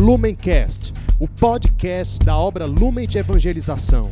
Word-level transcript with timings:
Lumencast, 0.00 0.94
o 1.20 1.28
podcast 1.28 2.24
da 2.24 2.34
obra 2.34 2.64
Lumen 2.64 3.06
de 3.06 3.18
Evangelização. 3.18 4.10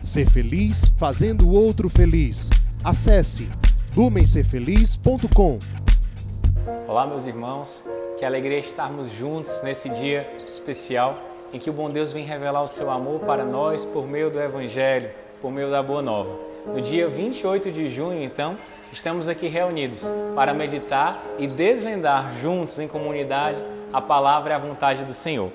Ser 0.00 0.30
feliz 0.30 0.86
fazendo 0.96 1.48
o 1.48 1.52
outro 1.52 1.90
feliz. 1.90 2.48
Acesse 2.84 3.50
lumencerfeliz.com. 3.96 5.58
Olá, 6.86 7.08
meus 7.08 7.26
irmãos. 7.26 7.82
Que 8.16 8.24
alegria 8.24 8.60
estarmos 8.60 9.10
juntos 9.10 9.60
nesse 9.64 9.88
dia 9.88 10.32
especial 10.46 11.18
em 11.52 11.58
que 11.58 11.70
o 11.70 11.72
bom 11.72 11.90
Deus 11.90 12.12
vem 12.12 12.24
revelar 12.24 12.62
o 12.62 12.68
seu 12.68 12.88
amor 12.88 13.18
para 13.22 13.44
nós 13.44 13.84
por 13.84 14.06
meio 14.06 14.30
do 14.30 14.40
Evangelho, 14.40 15.10
por 15.42 15.50
meio 15.50 15.72
da 15.72 15.82
Boa 15.82 16.02
Nova. 16.02 16.38
No 16.72 16.80
dia 16.80 17.08
28 17.08 17.72
de 17.72 17.90
junho, 17.90 18.22
então, 18.22 18.56
estamos 18.92 19.28
aqui 19.28 19.48
reunidos 19.48 20.04
para 20.36 20.54
meditar 20.54 21.20
e 21.36 21.48
desvendar 21.48 22.32
juntos 22.40 22.78
em 22.78 22.86
comunidade 22.86 23.60
a 23.92 24.00
palavra 24.00 24.52
e 24.52 24.56
a 24.56 24.58
vontade 24.58 25.04
do 25.04 25.14
Senhor. 25.14 25.50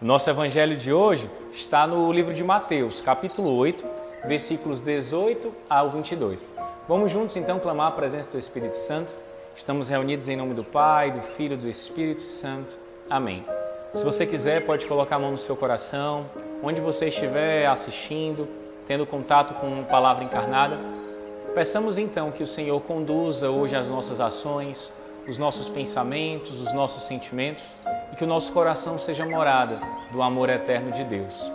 Nosso 0.00 0.28
evangelho 0.28 0.76
de 0.76 0.92
hoje 0.92 1.30
está 1.52 1.86
no 1.86 2.12
livro 2.12 2.34
de 2.34 2.44
Mateus, 2.44 3.00
capítulo 3.00 3.56
8, 3.56 3.84
versículos 4.26 4.80
18 4.80 5.52
ao 5.68 5.90
22. 5.90 6.52
Vamos 6.88 7.10
juntos 7.10 7.36
então 7.36 7.58
clamar 7.58 7.88
a 7.88 7.92
presença 7.92 8.30
do 8.30 8.38
Espírito 8.38 8.76
Santo. 8.76 9.14
Estamos 9.56 9.88
reunidos 9.88 10.28
em 10.28 10.36
nome 10.36 10.54
do 10.54 10.64
Pai, 10.64 11.10
do 11.10 11.20
Filho 11.20 11.54
e 11.54 11.58
do 11.58 11.68
Espírito 11.68 12.22
Santo. 12.22 12.78
Amém. 13.08 13.44
Se 13.94 14.04
você 14.04 14.26
quiser, 14.26 14.64
pode 14.64 14.86
colocar 14.86 15.16
a 15.16 15.18
mão 15.18 15.32
no 15.32 15.38
seu 15.38 15.56
coração, 15.56 16.26
onde 16.62 16.80
você 16.80 17.08
estiver 17.08 17.66
assistindo, 17.66 18.46
tendo 18.86 19.06
contato 19.06 19.54
com 19.54 19.80
a 19.80 19.84
palavra 19.84 20.24
encarnada. 20.24 20.78
Peçamos 21.54 21.98
então 21.98 22.30
que 22.30 22.42
o 22.42 22.46
Senhor 22.46 22.80
conduza 22.82 23.50
hoje 23.50 23.74
as 23.74 23.90
nossas 23.90 24.20
ações, 24.20 24.92
os 25.28 25.36
nossos 25.36 25.68
pensamentos, 25.68 26.58
os 26.58 26.72
nossos 26.72 27.04
sentimentos 27.04 27.76
e 28.10 28.16
que 28.16 28.24
o 28.24 28.26
nosso 28.26 28.50
coração 28.50 28.96
seja 28.96 29.26
morada 29.26 29.78
do 30.10 30.22
amor 30.22 30.48
eterno 30.48 30.90
de 30.90 31.04
Deus. 31.04 31.52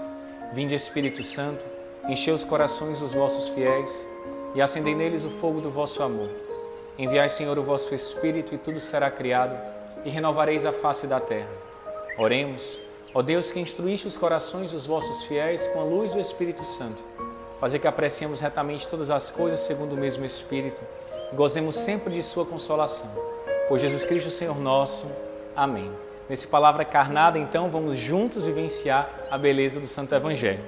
Vinde, 0.54 0.76
Espírito 0.76 1.24
Santo, 1.24 1.66
enchei 2.08 2.32
os 2.32 2.44
corações 2.44 3.00
dos 3.00 3.14
vossos 3.14 3.50
fiéis 3.50 4.08
e 4.54 4.62
acendei 4.62 4.94
neles 4.94 5.26
o 5.26 5.32
fogo 5.32 5.60
do 5.60 5.72
vosso 5.72 6.04
amor. 6.04 6.30
Enviai, 7.00 7.28
Senhor, 7.28 7.58
o 7.58 7.64
vosso 7.64 7.96
Espírito 7.96 8.54
e 8.54 8.60
tudo 8.60 8.80
será 8.80 9.10
criado 9.10 9.60
e 10.06 10.10
renovareis 10.12 10.68
a 10.68 10.72
face 10.72 11.08
da 11.08 11.20
terra. 11.20 11.50
Oremos, 12.20 12.78
ó 13.12 13.24
Deus 13.24 13.52
que 13.52 13.60
instruíste 13.60 14.08
os 14.08 14.16
corações 14.16 14.72
dos 14.72 14.86
vossos 14.86 15.26
fiéis 15.26 15.66
com 15.70 15.82
a 15.82 15.84
luz 15.84 16.12
do 16.12 16.20
Espírito 16.20 16.64
Santo. 16.64 17.04
Fazer 17.60 17.80
que 17.80 17.88
apreciemos 17.88 18.40
retamente 18.40 18.88
todas 18.88 19.10
as 19.10 19.32
coisas 19.32 19.62
segundo 19.62 19.94
o 19.94 19.98
mesmo 19.98 20.26
Espírito 20.26 20.86
e 21.32 21.36
gozemos 21.36 21.76
sempre 21.76 22.14
de 22.14 22.22
Sua 22.22 22.46
consolação 22.46 23.10
por 23.68 23.80
Jesus 23.80 24.04
Cristo, 24.06 24.30
Senhor 24.30 24.60
nosso. 24.60 25.06
Amém. 25.56 25.92
Nesse 26.30 26.48
palavra 26.48 26.86
carnada, 26.86 27.38
então, 27.38 27.70
vamos 27.70 27.98
juntos 27.98 28.46
vivenciar 28.46 29.12
a 29.30 29.38
beleza 29.38 29.80
do 29.80 29.88
Santo 29.88 30.16
Evangelho. 30.16 30.62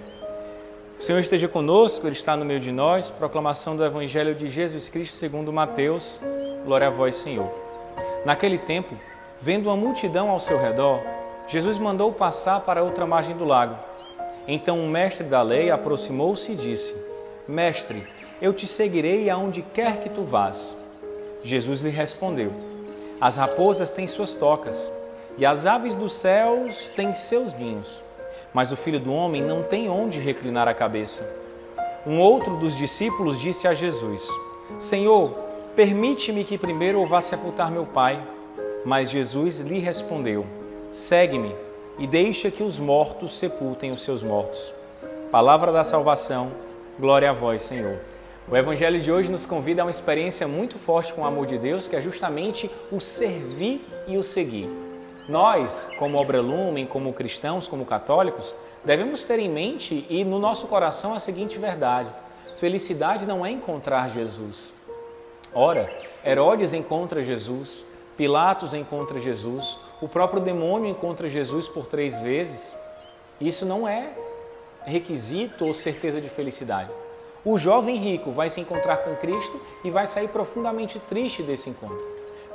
O 0.97 1.01
Senhor 1.01 1.19
esteja 1.19 1.47
conosco, 1.47 2.07
Ele 2.07 2.15
está 2.15 2.37
no 2.37 2.45
meio 2.45 2.59
de 2.59 2.71
nós. 2.71 3.09
Proclamação 3.09 3.75
do 3.75 3.83
Evangelho 3.83 4.33
de 4.33 4.47
Jesus 4.47 4.87
Cristo 4.89 5.15
segundo 5.15 5.51
Mateus. 5.51 6.19
Glória 6.63 6.87
a 6.87 6.91
vós, 6.91 7.15
Senhor. 7.15 7.49
Naquele 8.25 8.57
tempo, 8.57 8.95
vendo 9.41 9.67
uma 9.67 9.75
multidão 9.75 10.29
ao 10.29 10.39
seu 10.39 10.57
redor, 10.57 11.01
Jesus 11.47 11.77
mandou 11.77 12.11
passar 12.11 12.61
para 12.61 12.83
outra 12.83 13.05
margem 13.05 13.35
do 13.35 13.45
lago. 13.45 13.75
Então 14.47 14.79
um 14.79 14.89
mestre 14.89 15.25
da 15.25 15.41
lei 15.41 15.69
aproximou-se 15.69 16.51
e 16.51 16.55
disse: 16.55 16.95
Mestre, 17.47 18.07
eu 18.41 18.53
te 18.53 18.65
seguirei 18.65 19.29
aonde 19.29 19.61
quer 19.61 20.01
que 20.01 20.09
tu 20.09 20.23
vás. 20.23 20.75
Jesus 21.43 21.81
lhe 21.81 21.91
respondeu: 21.91 22.74
as 23.19 23.37
raposas 23.37 23.91
têm 23.91 24.07
suas 24.07 24.35
tocas, 24.35 24.91
e 25.37 25.45
as 25.45 25.65
aves 25.65 25.95
dos 25.95 26.13
céus 26.13 26.89
têm 26.89 27.13
seus 27.13 27.53
ninhos, 27.53 28.03
mas 28.53 28.71
o 28.71 28.75
filho 28.75 28.99
do 28.99 29.13
homem 29.13 29.41
não 29.41 29.63
tem 29.63 29.89
onde 29.89 30.19
reclinar 30.19 30.67
a 30.67 30.73
cabeça. 30.73 31.27
Um 32.05 32.19
outro 32.19 32.55
dos 32.57 32.77
discípulos 32.77 33.39
disse 33.39 33.67
a 33.67 33.73
Jesus: 33.73 34.27
Senhor, 34.77 35.31
permite-me 35.75 36.43
que 36.43 36.57
primeiro 36.57 37.05
vá 37.05 37.21
sepultar 37.21 37.71
meu 37.71 37.85
pai. 37.85 38.21
Mas 38.85 39.09
Jesus 39.09 39.59
lhe 39.59 39.79
respondeu: 39.79 40.45
Segue-me 40.89 41.55
e 41.97 42.05
deixa 42.05 42.51
que 42.51 42.61
os 42.61 42.79
mortos 42.79 43.37
sepultem 43.37 43.91
os 43.91 44.03
seus 44.03 44.21
mortos. 44.21 44.73
Palavra 45.31 45.71
da 45.71 45.83
salvação, 45.83 46.51
glória 46.99 47.29
a 47.29 47.33
vós, 47.33 47.63
Senhor. 47.63 47.99
O 48.47 48.55
Evangelho 48.55 48.99
de 48.99 49.11
hoje 49.11 49.31
nos 49.31 49.43
convida 49.43 49.81
a 49.81 49.85
uma 49.85 49.89
experiência 49.89 50.47
muito 50.47 50.77
forte 50.77 51.11
com 51.11 51.21
o 51.21 51.25
amor 51.25 51.47
de 51.47 51.57
Deus, 51.57 51.87
que 51.87 51.95
é 51.95 52.01
justamente 52.01 52.69
o 52.91 52.99
servir 52.99 53.81
e 54.07 54.19
o 54.19 54.23
seguir. 54.23 54.69
Nós, 55.27 55.89
como 55.97 56.19
obra 56.19 56.39
lumen, 56.41 56.85
como 56.85 57.11
cristãos, 57.11 57.67
como 57.67 57.87
católicos, 57.87 58.55
devemos 58.83 59.23
ter 59.23 59.39
em 59.39 59.49
mente 59.49 60.05
e 60.07 60.23
no 60.23 60.37
nosso 60.37 60.67
coração 60.67 61.15
a 61.15 61.19
seguinte 61.19 61.57
verdade: 61.57 62.11
felicidade 62.59 63.25
não 63.25 63.43
é 63.43 63.49
encontrar 63.49 64.11
Jesus. 64.11 64.71
Ora, 65.51 65.91
Herodes 66.23 66.71
encontra 66.71 67.23
Jesus, 67.23 67.83
Pilatos 68.15 68.75
encontra 68.75 69.19
Jesus, 69.19 69.79
o 69.99 70.07
próprio 70.07 70.39
demônio 70.39 70.87
encontra 70.87 71.27
Jesus 71.27 71.67
por 71.67 71.87
três 71.87 72.21
vezes. 72.21 72.77
Isso 73.41 73.65
não 73.65 73.87
é 73.87 74.13
requisito 74.83 75.65
ou 75.65 75.73
certeza 75.73 76.21
de 76.21 76.29
felicidade. 76.29 76.91
O 77.47 77.59
jovem 77.59 77.95
rico 77.95 78.31
vai 78.31 78.49
se 78.49 78.59
encontrar 78.59 78.97
com 78.97 79.15
Cristo 79.17 79.61
e 79.83 79.91
vai 79.91 80.07
sair 80.07 80.29
profundamente 80.29 80.97
triste 80.97 81.43
desse 81.43 81.69
encontro. 81.69 82.03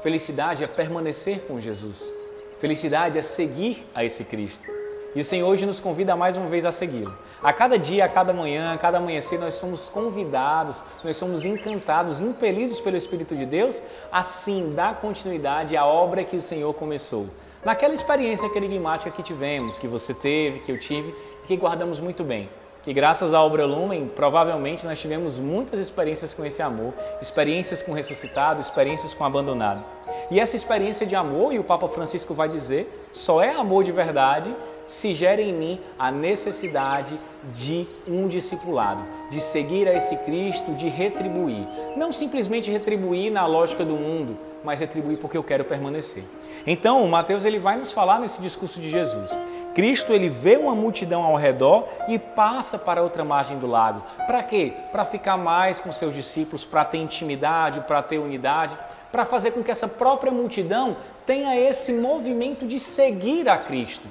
Felicidade 0.02 0.64
é 0.64 0.66
permanecer 0.66 1.42
com 1.46 1.60
Jesus. 1.60 2.12
Felicidade 2.58 3.16
é 3.16 3.22
seguir 3.22 3.86
a 3.94 4.04
esse 4.04 4.24
Cristo. 4.24 4.66
E 5.14 5.20
o 5.20 5.24
Senhor 5.24 5.48
hoje 5.48 5.64
nos 5.64 5.80
convida 5.80 6.16
mais 6.16 6.36
uma 6.36 6.48
vez 6.48 6.64
a 6.64 6.72
segui-lo. 6.72 7.16
A 7.40 7.52
cada 7.52 7.78
dia, 7.78 8.04
a 8.04 8.08
cada 8.08 8.32
manhã, 8.32 8.72
a 8.72 8.78
cada 8.78 8.98
amanhecer, 8.98 9.38
nós 9.38 9.54
somos 9.54 9.88
convidados, 9.88 10.82
nós 11.04 11.16
somos 11.16 11.44
encantados, 11.44 12.20
impelidos 12.20 12.80
pelo 12.80 12.96
Espírito 12.96 13.36
de 13.36 13.46
Deus, 13.46 13.80
assim 14.10 14.74
dar 14.74 15.00
continuidade 15.00 15.76
à 15.76 15.86
obra 15.86 16.24
que 16.24 16.36
o 16.36 16.42
Senhor 16.42 16.74
começou. 16.74 17.28
Naquela 17.64 17.94
experiência 17.94 18.48
enigmática 18.56 19.12
que 19.12 19.22
tivemos, 19.22 19.78
que 19.78 19.86
você 19.86 20.12
teve, 20.12 20.58
que 20.58 20.72
eu 20.72 20.80
tive, 20.80 21.14
que 21.46 21.56
guardamos 21.56 22.00
muito 22.00 22.24
bem 22.24 22.48
que 22.82 22.92
graças 22.92 23.34
à 23.34 23.42
obra 23.42 23.66
Lumen, 23.66 24.10
provavelmente 24.14 24.86
nós 24.86 24.98
tivemos 24.98 25.38
muitas 25.38 25.78
experiências 25.78 26.32
com 26.32 26.44
esse 26.44 26.62
amor, 26.62 26.94
experiências 27.20 27.82
com 27.82 27.92
ressuscitado, 27.92 28.60
experiências 28.60 29.12
com 29.12 29.24
abandonado. 29.24 29.84
E 30.30 30.40
essa 30.40 30.56
experiência 30.56 31.06
de 31.06 31.14
amor, 31.14 31.52
e 31.52 31.58
o 31.58 31.64
Papa 31.64 31.88
Francisco 31.88 32.34
vai 32.34 32.48
dizer, 32.48 32.88
só 33.12 33.42
é 33.42 33.50
amor 33.50 33.84
de 33.84 33.92
verdade 33.92 34.54
se 34.86 35.14
gera 35.14 35.40
em 35.40 35.52
mim 35.52 35.80
a 35.96 36.10
necessidade 36.10 37.16
de 37.54 37.86
um 38.08 38.26
discipulado, 38.26 39.04
de 39.30 39.40
seguir 39.40 39.86
a 39.86 39.94
esse 39.94 40.16
Cristo, 40.16 40.72
de 40.74 40.88
retribuir. 40.88 41.64
Não 41.96 42.10
simplesmente 42.10 42.72
retribuir 42.72 43.30
na 43.30 43.46
lógica 43.46 43.84
do 43.84 43.94
mundo, 43.94 44.36
mas 44.64 44.80
retribuir 44.80 45.18
porque 45.18 45.36
eu 45.36 45.44
quero 45.44 45.64
permanecer. 45.64 46.24
Então, 46.66 47.06
Mateus 47.06 47.44
ele 47.44 47.60
vai 47.60 47.76
nos 47.76 47.92
falar 47.92 48.18
nesse 48.18 48.42
discurso 48.42 48.80
de 48.80 48.90
Jesus 48.90 49.30
Cristo 49.74 50.12
ele 50.12 50.28
vê 50.28 50.56
uma 50.56 50.74
multidão 50.74 51.22
ao 51.22 51.36
redor 51.36 51.88
e 52.08 52.18
passa 52.18 52.76
para 52.76 53.02
outra 53.02 53.24
margem 53.24 53.58
do 53.58 53.66
lago. 53.66 54.02
Para 54.26 54.42
quê? 54.42 54.72
Para 54.90 55.04
ficar 55.04 55.36
mais 55.36 55.78
com 55.78 55.90
seus 55.92 56.14
discípulos, 56.14 56.64
para 56.64 56.84
ter 56.84 56.98
intimidade, 56.98 57.80
para 57.86 58.02
ter 58.02 58.18
unidade, 58.18 58.76
para 59.12 59.24
fazer 59.24 59.52
com 59.52 59.62
que 59.62 59.70
essa 59.70 59.86
própria 59.86 60.32
multidão 60.32 60.96
tenha 61.24 61.58
esse 61.58 61.92
movimento 61.92 62.66
de 62.66 62.80
seguir 62.80 63.48
a 63.48 63.56
Cristo. 63.56 64.08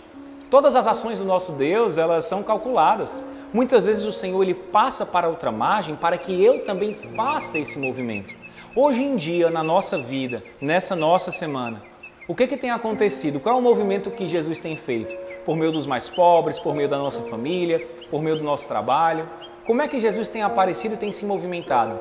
Todas 0.49 0.75
as 0.75 0.87
ações 0.87 1.19
do 1.19 1.25
nosso 1.25 1.51
Deus, 1.51 1.97
elas 1.97 2.25
são 2.25 2.41
calculadas. 2.41 3.23
Muitas 3.53 3.85
vezes 3.85 4.05
o 4.05 4.11
Senhor 4.11 4.41
ele 4.41 4.53
passa 4.53 5.05
para 5.05 5.27
outra 5.27 5.51
margem 5.51 5.95
para 5.95 6.17
que 6.17 6.43
eu 6.43 6.63
também 6.63 6.95
faça 7.15 7.59
esse 7.59 7.77
movimento. 7.77 8.33
Hoje 8.75 9.03
em 9.03 9.17
dia, 9.17 9.49
na 9.49 9.63
nossa 9.63 9.97
vida, 9.97 10.41
nessa 10.61 10.95
nossa 10.95 11.31
semana, 11.31 11.81
o 12.27 12.35
que, 12.35 12.47
que 12.47 12.55
tem 12.55 12.69
acontecido? 12.69 13.39
Qual 13.39 13.55
é 13.55 13.57
o 13.57 13.61
movimento 13.61 14.11
que 14.11 14.27
Jesus 14.27 14.59
tem 14.59 14.77
feito? 14.77 15.15
Por 15.45 15.55
meio 15.55 15.71
dos 15.71 15.87
mais 15.87 16.09
pobres, 16.09 16.59
por 16.59 16.75
meio 16.75 16.87
da 16.87 16.97
nossa 16.97 17.21
família, 17.29 17.85
por 18.09 18.21
meio 18.21 18.37
do 18.37 18.43
nosso 18.43 18.67
trabalho? 18.67 19.29
Como 19.65 19.81
é 19.81 19.87
que 19.87 19.99
Jesus 19.99 20.27
tem 20.27 20.41
aparecido 20.41 20.95
e 20.95 20.97
tem 20.97 21.11
se 21.11 21.25
movimentado? 21.25 21.99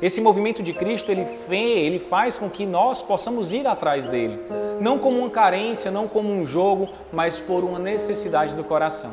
Esse 0.00 0.20
movimento 0.20 0.62
de 0.62 0.74
Cristo, 0.74 1.10
ele, 1.10 1.26
ele 1.50 1.98
faz 1.98 2.38
com 2.38 2.50
que 2.50 2.66
nós 2.66 3.00
possamos 3.00 3.52
ir 3.52 3.66
atrás 3.66 4.06
dele. 4.06 4.38
Não 4.80 4.98
como 4.98 5.18
uma 5.18 5.30
carência, 5.30 5.90
não 5.90 6.06
como 6.06 6.30
um 6.30 6.44
jogo, 6.44 6.88
mas 7.12 7.40
por 7.40 7.64
uma 7.64 7.78
necessidade 7.78 8.54
do 8.54 8.62
coração. 8.62 9.12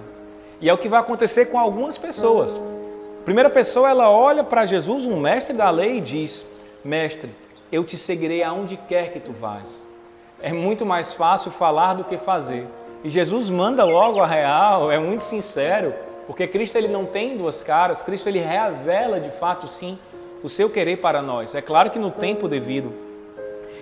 E 0.60 0.70
é 0.70 0.74
o 0.74 0.78
que 0.78 0.90
vai 0.90 1.00
acontecer 1.00 1.46
com 1.46 1.58
algumas 1.58 1.98
pessoas. 1.98 2.62
A 3.22 3.24
primeira 3.24 3.50
pessoa, 3.50 3.90
ela 3.90 4.10
olha 4.10 4.44
para 4.44 4.66
Jesus, 4.66 5.06
um 5.06 5.20
mestre 5.20 5.56
da 5.56 5.70
lei, 5.70 6.00
e 6.00 6.02
diz: 6.02 6.82
Mestre, 6.84 7.32
eu 7.72 7.84
te 7.84 7.98
seguirei 7.98 8.44
aonde 8.44 8.76
quer 8.76 9.12
que 9.12 9.20
tu 9.20 9.32
vás 9.32 9.86
é 10.44 10.52
muito 10.52 10.86
mais 10.86 11.14
fácil 11.14 11.52
falar 11.52 11.94
do 11.94 12.04
que 12.04 12.18
fazer. 12.18 12.68
E 13.04 13.10
Jesus 13.10 13.50
manda 13.50 13.84
logo 13.84 14.22
a 14.22 14.26
real, 14.26 14.90
é 14.90 14.98
muito 14.98 15.22
sincero, 15.22 15.94
porque 16.26 16.48
Cristo 16.48 16.78
ele 16.78 16.88
não 16.88 17.06
tem 17.06 17.36
duas 17.38 17.62
caras, 17.62 18.02
Cristo 18.02 18.30
ele 18.30 18.40
revela 18.40 19.20
de 19.20 19.30
fato 19.30 19.68
sim 19.68 20.00
o 20.42 20.48
seu 20.48 20.70
querer 20.70 20.98
para 20.98 21.22
nós. 21.22 21.54
É 21.54 21.62
claro 21.62 21.92
que 21.92 22.00
no 22.00 22.12
tempo 22.12 22.48
devido. 22.48 22.94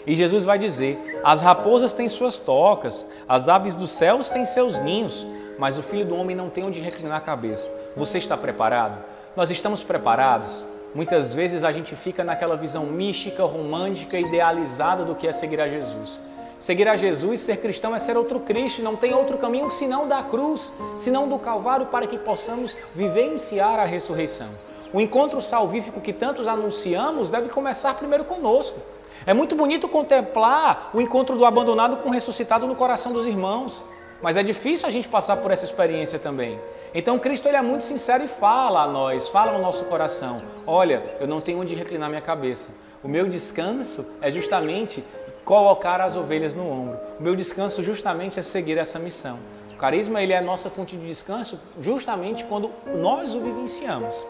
E 0.07 0.15
Jesus 0.15 0.43
vai 0.43 0.57
dizer: 0.57 1.21
As 1.23 1.41
raposas 1.41 1.93
têm 1.93 2.09
suas 2.09 2.39
tocas, 2.39 3.07
as 3.29 3.47
aves 3.47 3.75
dos 3.75 3.91
céus 3.91 4.29
têm 4.29 4.43
seus 4.43 4.79
ninhos, 4.79 5.25
mas 5.59 5.77
o 5.77 5.83
filho 5.83 6.05
do 6.05 6.15
homem 6.15 6.35
não 6.35 6.49
tem 6.49 6.63
onde 6.63 6.81
reclinar 6.81 7.19
a 7.19 7.21
cabeça. 7.21 7.69
Você 7.95 8.17
está 8.17 8.35
preparado? 8.35 8.97
Nós 9.35 9.51
estamos 9.51 9.83
preparados? 9.83 10.65
Muitas 10.93 11.33
vezes 11.33 11.63
a 11.63 11.71
gente 11.71 11.95
fica 11.95 12.23
naquela 12.23 12.57
visão 12.57 12.85
mística, 12.85 13.43
romântica, 13.43 14.19
idealizada 14.19 15.05
do 15.05 15.15
que 15.15 15.27
é 15.27 15.31
seguir 15.31 15.61
a 15.61 15.67
Jesus. 15.67 16.21
Seguir 16.61 16.87
a 16.87 16.95
Jesus, 16.95 17.39
ser 17.39 17.57
cristão 17.57 17.95
é 17.95 17.97
ser 17.97 18.15
outro 18.15 18.39
Cristo, 18.39 18.83
não 18.83 18.95
tem 18.95 19.15
outro 19.15 19.35
caminho 19.39 19.71
senão 19.71 20.07
da 20.07 20.21
cruz, 20.21 20.71
senão 20.95 21.27
do 21.27 21.39
Calvário, 21.39 21.87
para 21.87 22.05
que 22.05 22.19
possamos 22.19 22.77
vivenciar 22.93 23.79
a 23.79 23.83
ressurreição. 23.83 24.51
O 24.93 25.01
encontro 25.01 25.41
salvífico 25.41 25.99
que 25.99 26.13
tantos 26.13 26.47
anunciamos 26.47 27.31
deve 27.31 27.49
começar 27.49 27.95
primeiro 27.95 28.25
conosco. 28.25 28.79
É 29.25 29.33
muito 29.33 29.55
bonito 29.55 29.89
contemplar 29.89 30.91
o 30.93 31.01
encontro 31.01 31.35
do 31.35 31.45
abandonado 31.45 31.97
com 31.97 32.09
o 32.09 32.11
ressuscitado 32.11 32.67
no 32.67 32.75
coração 32.75 33.11
dos 33.11 33.25
irmãos, 33.25 33.83
mas 34.21 34.37
é 34.37 34.43
difícil 34.43 34.87
a 34.87 34.91
gente 34.91 35.09
passar 35.09 35.37
por 35.37 35.49
essa 35.49 35.65
experiência 35.65 36.19
também. 36.19 36.59
Então 36.93 37.17
Cristo 37.17 37.47
ele 37.47 37.57
é 37.57 37.61
muito 37.63 37.85
sincero 37.85 38.23
e 38.23 38.27
fala 38.27 38.83
a 38.83 38.87
nós, 38.87 39.29
fala 39.29 39.53
ao 39.53 39.59
nosso 39.59 39.85
coração: 39.85 40.43
Olha, 40.67 41.03
eu 41.19 41.25
não 41.25 41.41
tenho 41.41 41.59
onde 41.59 41.73
reclinar 41.73 42.07
minha 42.07 42.21
cabeça. 42.21 42.69
O 43.03 43.07
meu 43.07 43.27
descanso 43.27 44.05
é 44.21 44.29
justamente 44.29 45.03
colocar 45.45 46.01
as 46.01 46.15
ovelhas 46.15 46.53
no 46.53 46.69
ombro. 46.69 46.99
O 47.19 47.23
meu 47.23 47.35
descanso 47.35 47.83
justamente 47.83 48.39
é 48.39 48.43
seguir 48.43 48.77
essa 48.77 48.99
missão. 48.99 49.39
O 49.71 49.77
carisma 49.77 50.21
ele 50.21 50.33
é 50.33 50.37
a 50.37 50.43
nossa 50.43 50.69
fonte 50.69 50.95
de 50.95 51.07
descanso 51.07 51.59
justamente 51.79 52.43
quando 52.45 52.71
nós 52.95 53.35
o 53.35 53.39
vivenciamos. 53.39 54.25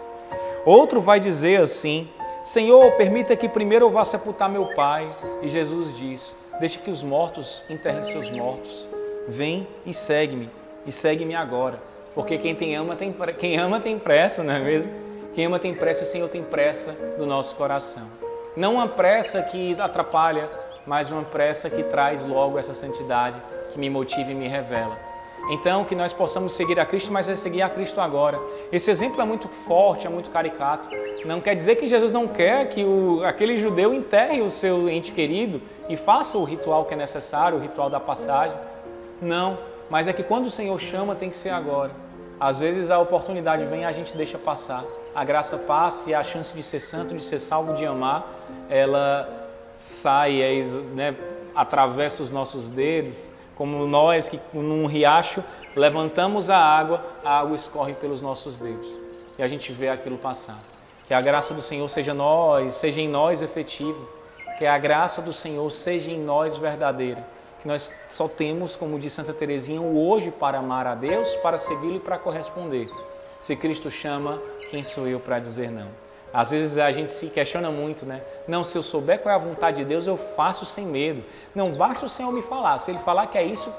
Outro 0.66 1.02
vai 1.02 1.20
dizer 1.20 1.62
assim: 1.62 2.08
Senhor, 2.44 2.92
permita 2.94 3.36
que 3.36 3.50
primeiro 3.50 3.86
eu 3.86 3.92
vá 3.92 4.04
sepultar 4.04 4.50
meu 4.50 4.74
pai. 4.74 5.08
E 5.42 5.50
Jesus 5.50 5.96
diz: 5.98 6.36
Deixe 6.60 6.80
que 6.80 6.90
os 6.90 7.04
mortos 7.04 7.66
enterrem 7.70 8.04
seus 8.04 8.30
mortos. 8.30 8.88
Vem 9.28 9.68
e 9.86 9.94
segue-me, 9.94 10.50
e 10.86 10.92
segue-me 10.92 11.36
agora. 11.36 11.78
Porque 12.14 12.38
quem, 12.38 12.56
tem 12.56 12.76
ama, 12.76 12.96
tem, 12.96 13.16
quem 13.38 13.58
ama 13.58 13.80
tem 13.80 13.98
pressa, 13.98 14.44
não 14.44 14.54
é 14.54 14.60
mesmo? 14.60 14.92
Quem 15.34 15.46
ama 15.46 15.60
tem 15.60 15.74
pressa, 15.74 16.04
o 16.04 16.06
Senhor 16.06 16.28
tem 16.28 16.44
pressa 16.44 16.92
do 17.18 17.26
nosso 17.26 17.56
coração. 17.56 18.04
Não 18.56 18.76
uma 18.76 18.88
pressa 18.88 19.42
que 19.44 19.80
atrapalha, 19.80 20.50
mas 20.86 21.12
uma 21.12 21.24
pressa 21.24 21.70
que 21.70 21.84
traz 21.84 22.22
logo 22.24 22.58
essa 22.58 22.74
santidade, 22.74 23.42
que 23.72 23.80
me 23.80 23.90
motiva 23.90 24.32
e 24.32 24.36
me 24.36 24.48
revela. 24.48 25.12
Então, 25.50 25.84
que 25.84 25.96
nós 25.96 26.14
possamos 26.14 26.54
seguir 26.54 26.80
a 26.80 26.86
Cristo, 26.86 27.12
mas 27.12 27.28
é 27.28 27.36
seguir 27.36 27.62
a 27.62 27.70
Cristo 27.70 28.00
agora. 28.00 28.40
Esse 28.72 28.92
exemplo 28.92 29.22
é 29.22 29.26
muito 29.26 29.48
forte, 29.48 30.06
é 30.06 30.10
muito 30.10 30.30
caricato. 30.30 30.90
Não 31.26 31.42
quer 31.42 31.56
dizer 31.56 31.76
que 31.76 31.88
Jesus 31.88 32.12
não 32.12 32.28
quer 32.28 32.70
que 32.70 32.84
o, 32.84 33.24
aquele 33.26 33.58
judeu 33.58 33.94
enterre 33.94 34.42
o 34.42 34.50
seu 34.50 34.88
ente 34.88 35.12
querido 35.12 35.62
e 35.90 35.98
faça 35.98 36.38
o 36.38 36.44
ritual 36.44 36.86
que 36.86 36.94
é 36.94 36.98
necessário, 36.98 37.58
o 37.58 37.62
ritual 37.62 37.90
da 37.90 38.00
passagem. 38.00 38.58
Não, 39.22 39.58
mas 39.90 40.08
é 40.08 40.14
que 40.14 40.24
quando 40.24 40.46
o 40.46 40.52
Senhor 40.52 40.80
chama, 40.80 41.16
tem 41.16 41.30
que 41.30 41.36
ser 41.36 41.50
agora. 41.50 41.92
Às 42.40 42.60
vezes 42.60 42.90
a 42.90 42.98
oportunidade 42.98 43.66
vem 43.66 43.82
e 43.82 43.86
a 43.86 43.92
gente 43.92 44.16
deixa 44.16 44.38
passar. 44.38 44.84
A 45.14 45.24
graça 45.24 45.58
passa 45.58 46.10
e 46.10 46.14
a 46.14 46.24
chance 46.24 46.56
de 46.56 46.64
ser 46.64 46.80
santo, 46.80 47.16
de 47.16 47.24
ser 47.24 47.40
salvo, 47.40 47.74
de 47.74 47.86
amar, 47.86 48.28
ela 48.70 49.41
sai, 49.82 50.42
é, 50.42 50.64
né, 50.94 51.16
atravessa 51.56 52.24
os 52.24 52.32
nossos 52.32 52.70
dedos 52.70 53.34
como 53.56 53.86
nós 53.86 54.28
que 54.28 54.40
num 54.54 54.88
riacho 54.88 55.44
levantamos 55.76 56.50
a 56.50 56.58
água, 56.58 57.06
a 57.24 57.40
água 57.40 57.56
escorre 57.56 57.94
pelos 57.94 58.22
nossos 58.22 58.58
dedos 58.58 59.00
e 59.38 59.44
a 59.44 59.48
gente 59.48 59.72
vê 59.72 59.90
aquilo 59.90 60.18
passar. 60.18 60.58
Que 61.06 61.14
a 61.14 61.22
graça 61.22 61.54
do 61.54 61.62
Senhor 61.62 61.88
seja 61.90 62.14
nós, 62.14 62.74
seja 62.74 63.02
em 63.02 63.08
nós 63.08 63.42
efetivo, 63.42 64.10
que 64.58 64.66
a 64.66 64.78
graça 64.78 65.22
do 65.22 65.34
Senhor 65.34 65.70
seja 65.72 66.10
em 66.10 66.20
nós 66.20 66.58
verdadeira. 66.58 67.26
Que 67.62 67.68
nós 67.68 67.92
só 68.10 68.28
temos, 68.28 68.76
como 68.76 68.98
diz 68.98 69.14
Santa 69.14 69.34
Teresinha, 69.34 69.82
o 69.82 70.08
hoje 70.08 70.32
para 70.32 70.58
amar 70.58 70.88
a 70.88 70.96
Deus, 70.96 71.36
para 71.38 71.58
segui-lo 71.58 71.98
e 71.98 72.00
para 72.00 72.18
corresponder. 72.18 72.88
Se 73.40 73.56
Cristo 73.56 73.92
chama, 73.92 74.42
quem 74.70 74.84
sou 74.84 75.08
eu 75.08 75.20
para 75.20 75.40
dizer 75.40 75.70
não? 75.70 75.90
Às 76.34 76.52
vezes 76.52 76.78
a 76.78 76.92
gente 76.92 77.12
se 77.12 77.28
questiona 77.28 77.70
muito, 77.70 78.06
né? 78.06 78.22
Não, 78.48 78.64
se 78.64 78.78
eu 78.78 78.84
souber 78.84 79.20
qual 79.20 79.34
é 79.34 79.36
a 79.36 79.40
vontade 79.40 79.78
de 79.78 79.86
Deus, 79.86 80.08
eu 80.08 80.18
faço 80.18 80.66
sem 80.66 80.86
medo. 80.86 81.24
Não 81.54 81.76
basta 81.76 82.06
o 82.06 82.10
Senhor 82.10 82.32
me 82.32 82.42
falar. 82.42 82.78
Se 82.78 82.92
Ele 82.92 83.00
falar 83.00 83.28
que 83.28 83.38
é 83.38 83.44
isso, 83.44 83.74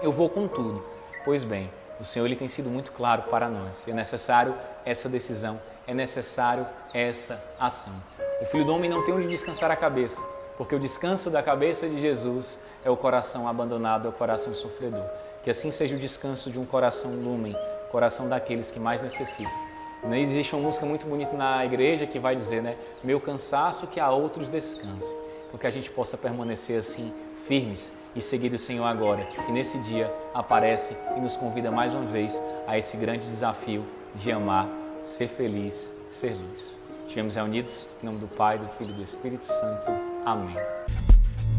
eu 0.00 0.12
vou 0.12 0.28
com 0.28 0.46
tudo. 0.46 0.84
Pois 1.24 1.42
bem, 1.42 1.70
o 2.00 2.04
Senhor 2.04 2.26
ele 2.26 2.36
tem 2.36 2.46
sido 2.46 2.70
muito 2.70 2.92
claro 2.92 3.22
para 3.24 3.48
nós. 3.48 3.86
É 3.88 3.92
necessário 3.92 4.54
essa 4.84 5.08
decisão, 5.08 5.60
é 5.86 5.92
necessário 5.92 6.64
essa 6.94 7.42
ação. 7.58 7.92
O 8.40 8.46
Filho 8.46 8.64
do 8.64 8.72
Homem 8.72 8.88
não 8.88 9.02
tem 9.02 9.14
onde 9.14 9.26
descansar 9.26 9.70
a 9.70 9.76
cabeça, 9.76 10.22
porque 10.56 10.74
o 10.74 10.78
descanso 10.78 11.28
da 11.28 11.42
cabeça 11.42 11.88
de 11.88 12.00
Jesus 12.00 12.60
é 12.84 12.90
o 12.90 12.96
coração 12.96 13.48
abandonado, 13.48 14.06
é 14.06 14.08
o 14.10 14.12
coração 14.12 14.54
sofredor. 14.54 15.04
Que 15.42 15.50
assim 15.50 15.70
seja 15.70 15.96
o 15.96 15.98
descanso 15.98 16.50
de 16.50 16.58
um 16.58 16.64
coração 16.64 17.10
lumen, 17.10 17.56
coração 17.90 18.28
daqueles 18.28 18.70
que 18.70 18.78
mais 18.78 19.02
necessitam. 19.02 19.67
Né? 20.02 20.20
Existe 20.20 20.54
uma 20.54 20.62
música 20.62 20.86
muito 20.86 21.06
bonita 21.06 21.36
na 21.36 21.64
igreja 21.64 22.06
que 22.06 22.18
vai 22.18 22.34
dizer, 22.34 22.62
né? 22.62 22.76
Meu 23.02 23.20
cansaço 23.20 23.86
que 23.86 23.98
a 23.98 24.10
outros 24.10 24.48
descanse. 24.48 25.14
Então 25.46 25.58
que 25.58 25.66
a 25.66 25.70
gente 25.70 25.90
possa 25.90 26.16
permanecer 26.16 26.78
assim, 26.78 27.12
firmes 27.46 27.90
e 28.14 28.20
seguir 28.20 28.52
o 28.52 28.58
Senhor 28.58 28.84
agora. 28.84 29.26
E 29.48 29.52
nesse 29.52 29.78
dia 29.78 30.12
aparece 30.34 30.96
e 31.16 31.20
nos 31.20 31.36
convida 31.36 31.70
mais 31.70 31.94
uma 31.94 32.04
vez 32.04 32.40
a 32.66 32.78
esse 32.78 32.96
grande 32.96 33.26
desafio 33.26 33.84
de 34.14 34.30
amar, 34.30 34.68
ser 35.02 35.28
feliz, 35.28 35.90
ser 36.10 36.34
luz. 36.34 36.76
Estivemos 37.02 37.34
reunidos 37.34 37.88
em 38.02 38.06
nome 38.06 38.18
do 38.18 38.28
Pai, 38.28 38.58
do 38.58 38.68
Filho 38.68 38.90
e 38.90 38.94
do 38.94 39.02
Espírito 39.02 39.46
Santo. 39.46 39.90
Amém. 40.24 40.56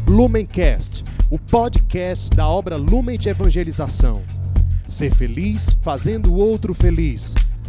Lumencast, 0.06 1.04
o 1.30 1.38
podcast 1.38 2.30
da 2.30 2.48
obra 2.48 2.76
Lumen 2.76 3.18
de 3.18 3.28
Evangelização. 3.28 4.22
Ser 4.88 5.14
feliz 5.14 5.72
fazendo 5.82 6.32
o 6.32 6.36
outro 6.36 6.74
feliz. 6.74 7.34